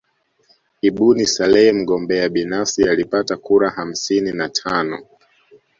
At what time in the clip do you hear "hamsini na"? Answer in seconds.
3.69-4.49